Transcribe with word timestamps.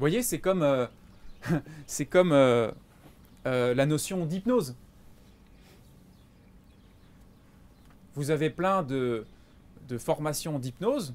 voyez, 0.00 0.22
c'est 0.22 0.40
comme, 0.40 0.62
euh, 0.62 0.86
euh, 1.52 2.72
euh, 3.46 3.74
la 3.74 3.86
notion 3.86 4.26
d'hypnose. 4.26 4.74
Vous 8.14 8.30
avez 8.30 8.50
plein 8.50 8.82
de, 8.82 9.24
de 9.88 9.98
formations 9.98 10.58
d'hypnose, 10.58 11.14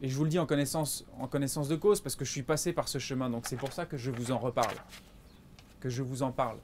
et 0.00 0.08
je 0.08 0.16
vous 0.16 0.24
le 0.24 0.30
dis 0.30 0.38
en 0.38 0.46
connaissance, 0.46 1.04
en 1.18 1.26
connaissance 1.26 1.68
de 1.68 1.76
cause, 1.76 2.00
parce 2.00 2.16
que 2.16 2.24
je 2.24 2.30
suis 2.30 2.42
passé 2.42 2.72
par 2.72 2.88
ce 2.88 2.98
chemin, 2.98 3.28
donc 3.28 3.46
c'est 3.46 3.56
pour 3.56 3.72
ça 3.72 3.84
que 3.84 3.96
je 3.96 4.10
vous 4.10 4.30
en 4.30 4.38
reparle, 4.38 4.76
que 5.80 5.88
je 5.88 6.02
vous 6.02 6.22
en 6.22 6.30
parle. 6.30 6.58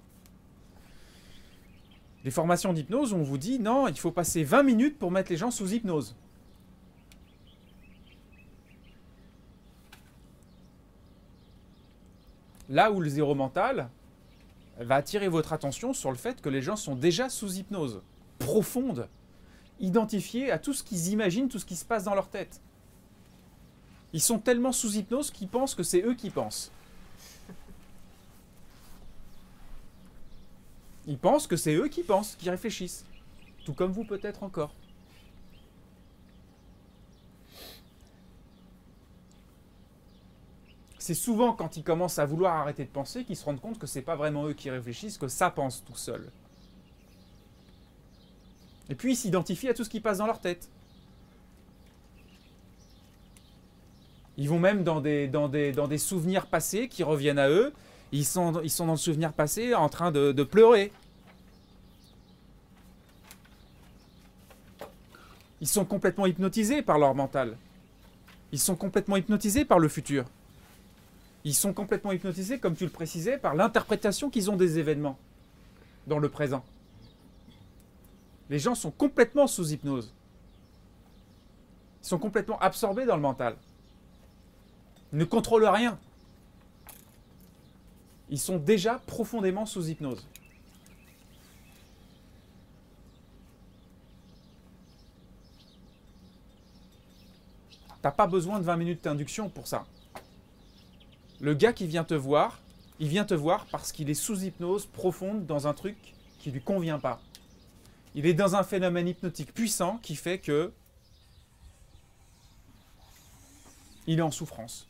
Les 2.24 2.30
formations 2.30 2.72
d'hypnose, 2.72 3.12
on 3.12 3.22
vous 3.22 3.36
dit 3.36 3.58
non, 3.58 3.88
il 3.88 3.98
faut 3.98 4.12
passer 4.12 4.44
20 4.44 4.62
minutes 4.62 4.98
pour 4.98 5.10
mettre 5.10 5.30
les 5.30 5.36
gens 5.36 5.50
sous 5.50 5.72
hypnose. 5.72 6.16
Là 12.74 12.90
où 12.90 13.00
le 13.00 13.08
zéro 13.08 13.36
mental 13.36 13.88
va 14.80 14.96
attirer 14.96 15.28
votre 15.28 15.52
attention 15.52 15.92
sur 15.92 16.10
le 16.10 16.16
fait 16.16 16.40
que 16.40 16.48
les 16.48 16.60
gens 16.60 16.74
sont 16.74 16.96
déjà 16.96 17.28
sous 17.28 17.54
hypnose 17.54 18.02
profonde, 18.40 19.08
identifiés 19.78 20.50
à 20.50 20.58
tout 20.58 20.72
ce 20.72 20.82
qu'ils 20.82 21.10
imaginent, 21.10 21.48
tout 21.48 21.60
ce 21.60 21.66
qui 21.66 21.76
se 21.76 21.84
passe 21.84 22.02
dans 22.02 22.16
leur 22.16 22.26
tête. 22.26 22.60
Ils 24.12 24.20
sont 24.20 24.40
tellement 24.40 24.72
sous 24.72 24.96
hypnose 24.96 25.30
qu'ils 25.30 25.46
pensent 25.46 25.76
que 25.76 25.84
c'est 25.84 26.02
eux 26.02 26.14
qui 26.14 26.30
pensent. 26.30 26.72
Ils 31.06 31.18
pensent 31.18 31.46
que 31.46 31.56
c'est 31.56 31.76
eux 31.76 31.86
qui 31.86 32.02
pensent, 32.02 32.34
qui 32.34 32.50
réfléchissent. 32.50 33.04
Tout 33.64 33.74
comme 33.74 33.92
vous 33.92 34.04
peut-être 34.04 34.42
encore. 34.42 34.74
C'est 41.04 41.12
souvent 41.12 41.52
quand 41.52 41.76
ils 41.76 41.84
commencent 41.84 42.18
à 42.18 42.24
vouloir 42.24 42.56
arrêter 42.56 42.82
de 42.82 42.88
penser 42.88 43.24
qu'ils 43.24 43.36
se 43.36 43.44
rendent 43.44 43.60
compte 43.60 43.78
que 43.78 43.86
c'est 43.86 44.00
pas 44.00 44.16
vraiment 44.16 44.46
eux 44.46 44.54
qui 44.54 44.70
réfléchissent, 44.70 45.18
que 45.18 45.28
ça 45.28 45.50
pense 45.50 45.84
tout 45.84 45.96
seul. 45.96 46.30
Et 48.88 48.94
puis 48.94 49.12
ils 49.12 49.16
s'identifient 49.16 49.68
à 49.68 49.74
tout 49.74 49.84
ce 49.84 49.90
qui 49.90 50.00
passe 50.00 50.16
dans 50.16 50.26
leur 50.26 50.40
tête. 50.40 50.70
Ils 54.38 54.48
vont 54.48 54.58
même 54.58 54.82
dans 54.82 55.02
des, 55.02 55.98
souvenirs 55.98 56.46
passés 56.46 56.88
qui 56.88 57.02
reviennent 57.02 57.38
à 57.38 57.50
eux. 57.50 57.74
Ils 58.10 58.24
sont, 58.24 58.52
dans 58.52 58.92
le 58.92 58.96
souvenir 58.96 59.34
passé 59.34 59.74
en 59.74 59.90
train 59.90 60.10
de 60.10 60.42
pleurer. 60.42 60.90
Ils 65.60 65.68
sont 65.68 65.84
complètement 65.84 66.24
hypnotisés 66.24 66.80
par 66.80 66.98
leur 66.98 67.14
mental. 67.14 67.58
Ils 68.52 68.58
sont 68.58 68.74
complètement 68.74 69.18
hypnotisés 69.18 69.66
par 69.66 69.78
le 69.78 69.88
futur. 69.88 70.24
Ils 71.44 71.54
sont 71.54 71.74
complètement 71.74 72.12
hypnotisés, 72.12 72.58
comme 72.58 72.74
tu 72.74 72.84
le 72.84 72.90
précisais, 72.90 73.36
par 73.36 73.54
l'interprétation 73.54 74.30
qu'ils 74.30 74.50
ont 74.50 74.56
des 74.56 74.78
événements 74.78 75.18
dans 76.06 76.18
le 76.18 76.30
présent. 76.30 76.64
Les 78.48 78.58
gens 78.58 78.74
sont 78.74 78.90
complètement 78.90 79.46
sous 79.46 79.72
hypnose. 79.72 80.14
Ils 82.02 82.06
sont 82.06 82.18
complètement 82.18 82.58
absorbés 82.60 83.04
dans 83.04 83.16
le 83.16 83.22
mental. 83.22 83.56
Ils 85.12 85.18
ne 85.18 85.24
contrôlent 85.24 85.66
rien. 85.66 85.98
Ils 88.30 88.40
sont 88.40 88.56
déjà 88.56 89.00
profondément 89.06 89.66
sous 89.66 89.88
hypnose. 89.88 90.26
T'as 98.00 98.10
pas 98.10 98.26
besoin 98.26 98.58
de 98.58 98.64
20 98.64 98.76
minutes 98.76 99.04
d'induction 99.04 99.48
pour 99.48 99.66
ça. 99.66 99.86
Le 101.44 101.52
gars 101.52 101.74
qui 101.74 101.86
vient 101.86 102.04
te 102.04 102.14
voir, 102.14 102.58
il 103.00 103.08
vient 103.08 103.26
te 103.26 103.34
voir 103.34 103.66
parce 103.66 103.92
qu'il 103.92 104.08
est 104.08 104.14
sous 104.14 104.44
hypnose 104.44 104.86
profonde 104.86 105.44
dans 105.44 105.66
un 105.66 105.74
truc 105.74 106.14
qui 106.38 106.50
lui 106.50 106.62
convient 106.62 106.98
pas. 106.98 107.20
Il 108.14 108.24
est 108.24 108.32
dans 108.32 108.56
un 108.56 108.62
phénomène 108.62 109.08
hypnotique 109.08 109.52
puissant 109.52 109.98
qui 109.98 110.16
fait 110.16 110.38
que 110.38 110.72
il 114.06 114.20
est 114.20 114.22
en 114.22 114.30
souffrance. 114.30 114.88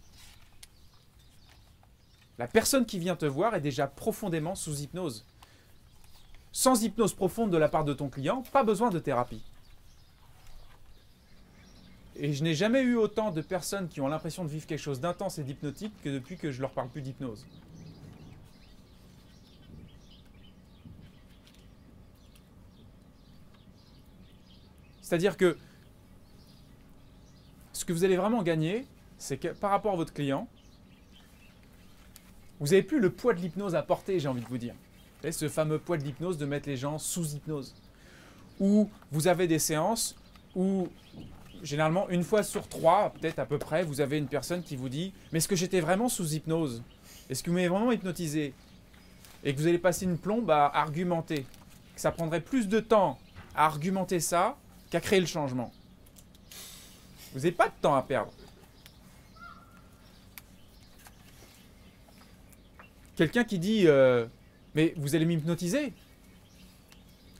La 2.38 2.46
personne 2.46 2.86
qui 2.86 3.00
vient 3.00 3.16
te 3.16 3.26
voir 3.26 3.56
est 3.56 3.60
déjà 3.60 3.88
profondément 3.88 4.54
sous 4.54 4.78
hypnose. 4.78 5.26
Sans 6.52 6.84
hypnose 6.84 7.14
profonde 7.14 7.50
de 7.50 7.56
la 7.56 7.68
part 7.68 7.84
de 7.84 7.94
ton 7.94 8.08
client, 8.08 8.44
pas 8.52 8.62
besoin 8.62 8.90
de 8.90 9.00
thérapie. 9.00 9.42
Et 12.16 12.32
je 12.32 12.44
n'ai 12.44 12.54
jamais 12.54 12.82
eu 12.82 12.96
autant 12.96 13.30
de 13.30 13.40
personnes 13.40 13.88
qui 13.88 14.00
ont 14.00 14.08
l'impression 14.08 14.44
de 14.44 14.48
vivre 14.48 14.66
quelque 14.66 14.78
chose 14.78 15.00
d'intense 15.00 15.38
et 15.38 15.42
d'hypnotique 15.42 15.92
que 16.02 16.08
depuis 16.08 16.36
que 16.36 16.52
je 16.52 16.60
leur 16.60 16.70
parle 16.70 16.88
plus 16.88 17.02
d'hypnose. 17.02 17.44
C'est-à-dire 25.02 25.36
que 25.36 25.58
ce 27.72 27.84
que 27.84 27.92
vous 27.92 28.04
allez 28.04 28.16
vraiment 28.16 28.42
gagner, 28.42 28.86
c'est 29.18 29.36
que 29.36 29.48
par 29.48 29.70
rapport 29.70 29.92
à 29.92 29.96
votre 29.96 30.12
client, 30.12 30.48
vous 32.60 32.68
n'avez 32.68 32.82
plus 32.82 33.00
le 33.00 33.10
poids 33.10 33.34
de 33.34 33.40
l'hypnose 33.40 33.74
à 33.74 33.82
porter, 33.82 34.18
j'ai 34.20 34.28
envie 34.28 34.40
de 34.40 34.46
vous 34.46 34.58
dire. 34.58 34.74
Ce 35.30 35.48
fameux 35.48 35.78
poids 35.78 35.96
de 35.96 36.04
l'hypnose 36.04 36.38
de 36.38 36.46
mettre 36.46 36.68
les 36.68 36.76
gens 36.76 36.98
sous 36.98 37.34
hypnose. 37.34 37.74
Ou 38.60 38.90
vous 39.10 39.26
avez 39.26 39.46
des 39.46 39.58
séances 39.58 40.16
où, 40.54 40.88
généralement, 41.64 42.08
une 42.10 42.22
fois 42.22 42.42
sur 42.42 42.68
trois, 42.68 43.10
peut-être 43.10 43.38
à 43.38 43.46
peu 43.46 43.58
près, 43.58 43.82
vous 43.82 44.00
avez 44.00 44.18
une 44.18 44.28
personne 44.28 44.62
qui 44.62 44.76
vous 44.76 44.88
dit 44.88 45.12
Mais 45.32 45.38
est-ce 45.38 45.48
que 45.48 45.56
j'étais 45.56 45.80
vraiment 45.80 46.08
sous 46.08 46.34
hypnose? 46.34 46.82
Est-ce 47.28 47.42
que 47.42 47.50
vous 47.50 47.56
m'avez 47.56 47.68
vraiment 47.68 47.90
hypnotisé? 47.90 48.52
Et 49.42 49.54
que 49.54 49.58
vous 49.58 49.66
allez 49.66 49.78
passer 49.78 50.04
une 50.04 50.18
plombe 50.18 50.50
à 50.50 50.66
argumenter. 50.66 51.46
Que 51.94 52.00
ça 52.00 52.12
prendrait 52.12 52.40
plus 52.40 52.68
de 52.68 52.80
temps 52.80 53.18
à 53.54 53.66
argumenter 53.66 54.20
ça 54.20 54.56
qu'à 54.90 55.00
créer 55.00 55.20
le 55.20 55.26
changement. 55.26 55.72
Vous 57.32 57.40
n'avez 57.40 57.52
pas 57.52 57.68
de 57.68 57.74
temps 57.80 57.94
à 57.94 58.02
perdre. 58.02 58.32
Quelqu'un 63.16 63.44
qui 63.44 63.58
dit 63.58 63.84
euh, 63.86 64.26
Mais 64.74 64.94
vous 64.96 65.14
allez 65.14 65.24
m'hypnotiser? 65.24 65.92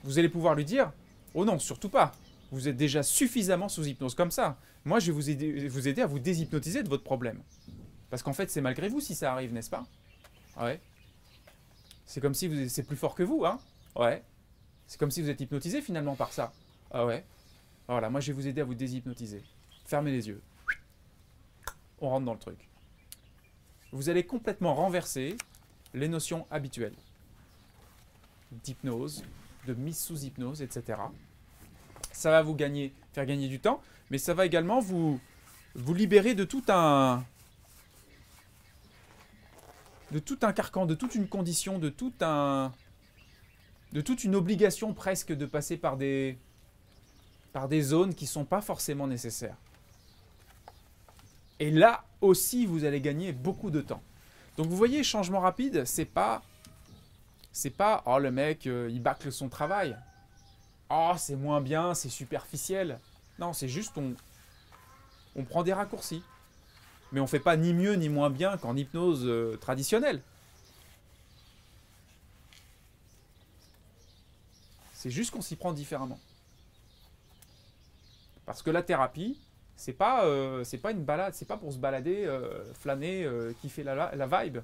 Vous 0.03 0.19
allez 0.19 0.29
pouvoir 0.29 0.55
lui 0.55 0.65
dire 0.65 0.91
Oh 1.33 1.45
non, 1.45 1.59
surtout 1.59 1.89
pas. 1.89 2.13
Vous 2.51 2.67
êtes 2.67 2.77
déjà 2.77 3.03
suffisamment 3.03 3.69
sous 3.69 3.85
hypnose 3.85 4.15
comme 4.15 4.31
ça. 4.31 4.59
Moi, 4.85 4.99
je 4.99 5.11
vais 5.11 5.67
vous 5.67 5.87
aider, 5.87 6.01
à 6.01 6.07
vous 6.07 6.19
déshypnotiser 6.19 6.83
de 6.83 6.89
votre 6.89 7.03
problème. 7.03 7.41
Parce 8.09 8.21
qu'en 8.23 8.33
fait, 8.33 8.49
c'est 8.49 8.61
malgré 8.61 8.87
vous 8.87 9.01
si 9.01 9.15
ça 9.15 9.33
arrive, 9.33 9.51
n'est-ce 9.51 9.69
pas? 9.69 9.85
Ouais. 10.59 10.79
C'est 12.05 12.21
comme 12.21 12.35
si 12.35 12.47
vous, 12.47 12.69
c'est 12.69 12.83
plus 12.83 12.95
fort 12.95 13.15
que 13.15 13.23
vous, 13.23 13.45
hein? 13.45 13.59
Ouais. 13.95 14.23
C'est 14.87 14.99
comme 14.99 15.11
si 15.11 15.21
vous 15.21 15.29
êtes 15.29 15.41
hypnotisé 15.41 15.81
finalement 15.81 16.15
par 16.15 16.31
ça. 16.31 16.53
Ah 16.91 17.05
ouais. 17.05 17.25
Voilà, 17.87 18.09
moi 18.09 18.21
je 18.21 18.27
vais 18.27 18.33
vous 18.33 18.47
aider 18.47 18.61
à 18.61 18.63
vous 18.63 18.75
déshypnotiser. 18.75 19.43
Fermez 19.85 20.11
les 20.11 20.27
yeux. 20.27 20.41
On 21.99 22.09
rentre 22.09 22.25
dans 22.25 22.33
le 22.33 22.39
truc. 22.39 22.69
Vous 23.91 24.09
allez 24.09 24.25
complètement 24.25 24.75
renverser 24.75 25.35
les 25.93 26.07
notions 26.07 26.45
habituelles 26.51 26.95
d'hypnose, 28.63 29.23
de 29.65 29.73
mise 29.73 29.97
sous 29.97 30.23
hypnose, 30.23 30.61
etc. 30.61 30.99
Ça 32.15 32.31
va 32.31 32.41
vous 32.41 32.55
gagner, 32.55 32.93
faire 33.11 33.25
gagner 33.25 33.49
du 33.49 33.59
temps, 33.59 33.81
mais 34.09 34.17
ça 34.17 34.33
va 34.33 34.45
également 34.45 34.79
vous, 34.79 35.19
libérer 35.75 36.33
de 36.33 36.45
tout 36.45 36.63
un 36.69 37.25
de 40.11 40.19
tout 40.19 40.39
un 40.43 40.53
carcan, 40.53 40.85
de 40.85 40.95
toute 40.95 41.15
une 41.15 41.27
condition, 41.27 41.77
de 41.77 41.89
tout 41.89 42.13
un 42.21 42.71
de 43.91 43.99
toute 43.99 44.23
une 44.23 44.33
obligation 44.33 44.93
presque 44.93 45.33
de 45.33 45.45
passer 45.45 45.75
par 45.75 45.97
des 45.97 46.37
par 47.51 47.67
des 47.67 47.81
zones 47.81 48.15
qui 48.15 48.23
ne 48.23 48.29
sont 48.29 48.45
pas 48.45 48.61
forcément 48.61 49.07
nécessaires. 49.07 49.57
Et 51.59 51.69
là 51.69 52.05
aussi, 52.21 52.65
vous 52.65 52.85
allez 52.85 53.01
gagner 53.01 53.33
beaucoup 53.33 53.71
de 53.71 53.81
temps. 53.81 54.01
Donc 54.55 54.67
vous 54.67 54.77
voyez, 54.77 55.03
changement 55.03 55.41
rapide, 55.41 55.83
c'est 55.83 56.05
pas 56.05 56.43
c'est 57.51 57.75
pas 57.75 58.03
oh 58.05 58.19
le 58.19 58.31
mec 58.31 58.67
euh, 58.67 58.89
il 58.89 59.01
bâcle 59.01 59.33
son 59.33 59.49
travail. 59.49 59.97
Oh, 60.89 61.13
c'est 61.17 61.35
moins 61.35 61.61
bien, 61.61 61.93
c'est 61.93 62.09
superficiel. 62.09 62.99
Non, 63.39 63.53
c'est 63.53 63.67
juste 63.67 63.97
on 63.97 64.13
on 65.35 65.43
prend 65.43 65.63
des 65.63 65.73
raccourcis. 65.73 66.23
Mais 67.11 67.19
on 67.19 67.27
fait 67.27 67.39
pas 67.39 67.57
ni 67.57 67.73
mieux 67.73 67.93
ni 67.93 68.09
moins 68.09 68.29
bien 68.29 68.57
qu'en 68.57 68.75
hypnose 68.75 69.25
euh, 69.25 69.57
traditionnelle. 69.57 70.21
C'est 74.93 75.11
juste 75.11 75.31
qu'on 75.31 75.41
s'y 75.41 75.55
prend 75.55 75.73
différemment. 75.73 76.19
Parce 78.45 78.61
que 78.61 78.69
la 78.69 78.81
thérapie, 78.81 79.39
c'est 79.75 79.93
pas, 79.93 80.25
euh, 80.25 80.63
pas 80.81 80.91
une 80.91 81.03
balade, 81.03 81.33
c'est 81.35 81.45
pas 81.47 81.57
pour 81.57 81.71
se 81.71 81.77
balader, 81.77 82.25
euh, 82.25 82.73
flâner, 82.73 83.29
kiffer 83.61 83.83
la, 83.83 84.15
la 84.15 84.43
vibe. 84.43 84.59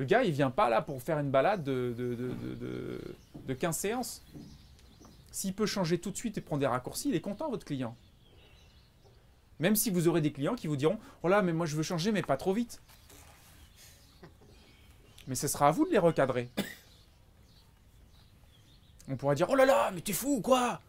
Le 0.00 0.06
gars, 0.06 0.24
il 0.24 0.32
vient 0.32 0.50
pas 0.50 0.70
là 0.70 0.80
pour 0.80 1.02
faire 1.02 1.18
une 1.18 1.30
balade 1.30 1.62
de, 1.62 1.94
de, 1.94 2.14
de, 2.14 2.54
de, 2.54 3.00
de 3.46 3.52
15 3.52 3.76
séances. 3.76 4.22
S'il 5.30 5.52
peut 5.52 5.66
changer 5.66 5.98
tout 5.98 6.10
de 6.10 6.16
suite 6.16 6.38
et 6.38 6.40
prendre 6.40 6.60
des 6.60 6.66
raccourcis, 6.66 7.10
il 7.10 7.14
est 7.14 7.20
content, 7.20 7.50
votre 7.50 7.66
client. 7.66 7.94
Même 9.58 9.76
si 9.76 9.90
vous 9.90 10.08
aurez 10.08 10.22
des 10.22 10.32
clients 10.32 10.54
qui 10.54 10.68
vous 10.68 10.76
diront 10.76 10.98
Oh 11.22 11.28
là, 11.28 11.42
mais 11.42 11.52
moi 11.52 11.66
je 11.66 11.76
veux 11.76 11.82
changer, 11.82 12.12
mais 12.12 12.22
pas 12.22 12.38
trop 12.38 12.54
vite. 12.54 12.80
Mais 15.28 15.34
ce 15.34 15.48
sera 15.48 15.68
à 15.68 15.70
vous 15.70 15.84
de 15.84 15.90
les 15.90 15.98
recadrer. 15.98 16.48
On 19.06 19.16
pourra 19.16 19.34
dire 19.34 19.50
Oh 19.50 19.54
là 19.54 19.66
là, 19.66 19.90
mais 19.90 20.00
t'es 20.00 20.14
fou 20.14 20.36
ou 20.36 20.40
quoi? 20.40 20.80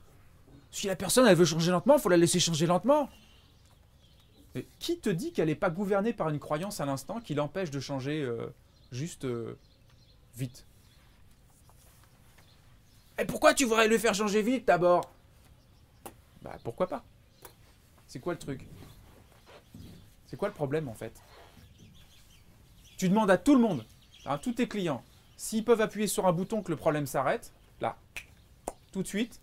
Si 0.71 0.87
la 0.87 0.95
personne 0.95 1.27
elle 1.27 1.35
veut 1.35 1.43
changer 1.43 1.71
lentement, 1.71 1.97
faut 1.97 2.07
la 2.07 2.15
laisser 2.15 2.39
changer 2.39 2.65
lentement. 2.65 3.09
Mais 4.55 4.65
qui 4.79 4.99
te 5.01 5.09
dit 5.09 5.33
qu'elle 5.33 5.47
n'est 5.47 5.55
pas 5.55 5.69
gouvernée 5.69 6.13
par 6.13 6.29
une 6.29 6.39
croyance 6.39 6.79
à 6.79 6.85
l'instant 6.85 7.19
qui 7.19 7.33
l'empêche 7.33 7.71
de 7.71 7.81
changer 7.81 8.21
euh, 8.21 8.47
juste 8.91 9.25
euh, 9.25 9.57
vite. 10.35 10.65
Et 13.17 13.25
pourquoi 13.25 13.53
tu 13.53 13.65
voudrais 13.65 13.87
le 13.87 13.97
faire 13.97 14.13
changer 14.13 14.41
vite 14.41 14.65
d'abord? 14.65 15.11
Bah 16.41 16.57
pourquoi 16.63 16.87
pas? 16.87 17.03
C'est 18.07 18.19
quoi 18.19 18.33
le 18.33 18.39
truc? 18.39 18.67
C'est 20.27 20.37
quoi 20.37 20.47
le 20.47 20.53
problème 20.53 20.87
en 20.87 20.93
fait? 20.93 21.13
Tu 22.97 23.09
demandes 23.09 23.31
à 23.31 23.37
tout 23.37 23.55
le 23.55 23.61
monde, 23.61 23.85
à 24.25 24.37
tous 24.37 24.53
tes 24.53 24.67
clients, 24.67 25.03
s'ils 25.37 25.65
peuvent 25.65 25.81
appuyer 25.81 26.07
sur 26.07 26.27
un 26.27 26.33
bouton 26.33 26.61
que 26.61 26.71
le 26.71 26.77
problème 26.77 27.07
s'arrête, 27.07 27.51
là, 27.79 27.97
tout 28.91 29.01
de 29.01 29.07
suite, 29.07 29.39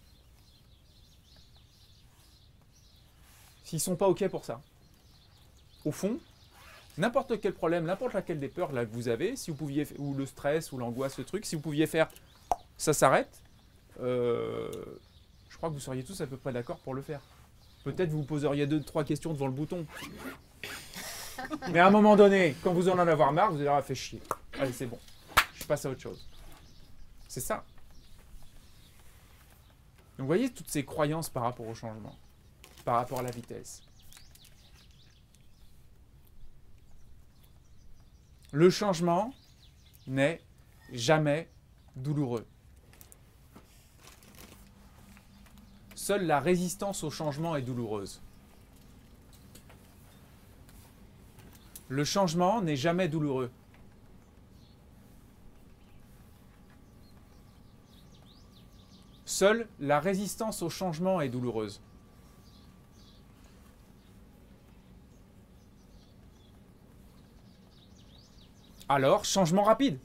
s'ils 3.65 3.81
sont 3.81 3.97
pas 3.97 4.09
OK 4.09 4.27
pour 4.29 4.45
ça. 4.45 4.61
Au 5.85 5.93
fond, 5.93 6.19
n'importe 6.99 7.41
quel 7.41 7.55
problème, 7.55 7.85
n'importe 7.85 8.13
laquelle 8.13 8.41
des 8.41 8.49
peurs 8.49 8.73
là, 8.73 8.85
que 8.85 8.93
vous 8.93 9.09
avez, 9.09 9.37
si 9.37 9.51
vous 9.51 9.57
pouviez, 9.57 9.87
ou 9.99 10.15
le 10.15 10.27
stress, 10.27 10.73
ou 10.73 10.79
l'angoisse, 10.79 11.19
le 11.19 11.25
truc, 11.25 11.47
si 11.47 11.57
vous 11.57 11.63
pouviez 11.63 11.87
faire, 11.87 12.09
ça 12.77 12.93
s'arrête, 12.93 13.43
euh, 14.01 14.71
je 15.49 15.57
crois 15.57 15.69
que 15.69 15.75
vous 15.75 15.81
seriez 15.81 16.05
tous 16.05 16.21
à 16.21 16.27
peu 16.27 16.37
près 16.37 16.53
d'accord 16.53 16.79
pour 16.79 16.95
le 16.95 17.03
faire. 17.03 17.21
Peut-être 17.85 18.11
vous 18.11 18.25
poseriez 18.25 18.67
deux, 18.67 18.83
trois 18.83 19.05
questions 19.05 19.33
devant 19.33 19.47
le 19.47 19.53
bouton. 19.53 19.87
Mais 21.71 21.79
à 21.79 21.87
un 21.87 21.91
moment 21.91 22.17
donné, 22.17 22.55
quand 22.63 22.73
vous 22.73 22.89
en 22.89 22.99
en 22.99 23.07
avoir 23.07 23.33
marre, 23.33 23.51
vous 23.51 23.59
allez 23.59 23.69
avoir 23.69 23.85
fait 23.85 23.95
chier. 23.95 24.21
Allez, 24.59 24.73
c'est 24.73 24.87
bon. 24.87 24.99
Je 25.55 25.65
passe 25.65 25.87
à 25.87 25.91
autre 25.91 26.01
chose. 26.01 26.29
C'est 27.29 27.41
ça. 27.41 27.65
Donc 30.17 30.25
vous 30.25 30.27
voyez 30.27 30.51
toutes 30.51 30.69
ces 30.69 30.85
croyances 30.85 31.29
par 31.29 31.45
rapport 31.45 31.67
au 31.67 31.75
changement, 31.75 32.17
par 32.85 32.97
rapport 32.97 33.21
à 33.21 33.23
la 33.23 33.31
vitesse. 33.31 33.83
Le 38.53 38.71
changement 38.71 39.35
n'est 40.07 40.43
jamais 40.91 41.49
douloureux. 41.97 42.47
Seule 45.95 46.27
la 46.27 46.41
résistance 46.41 47.05
au 47.05 47.11
changement 47.11 47.57
est 47.57 47.63
douloureuse. 47.63 48.23
Le 51.89 52.05
changement 52.05 52.63
n'est 52.63 52.77
jamais 52.77 53.09
douloureux. 53.09 53.51
Seule 59.27 59.69
la 59.79 60.01
résistance 60.01 60.63
au 60.63 60.71
changement 60.71 61.21
est 61.21 61.29
douloureuse. 61.29 61.83
Alors, 68.91 69.27
changement 69.27 69.65
rapide. 69.65 69.99